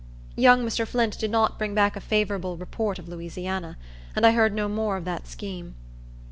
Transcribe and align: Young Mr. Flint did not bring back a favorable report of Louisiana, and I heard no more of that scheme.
Young 0.35 0.65
Mr. 0.65 0.87
Flint 0.87 1.19
did 1.19 1.29
not 1.29 1.59
bring 1.59 1.75
back 1.75 1.95
a 1.95 2.01
favorable 2.01 2.57
report 2.57 2.97
of 2.97 3.07
Louisiana, 3.07 3.77
and 4.15 4.25
I 4.25 4.31
heard 4.31 4.51
no 4.55 4.67
more 4.67 4.97
of 4.97 5.05
that 5.05 5.27
scheme. 5.27 5.75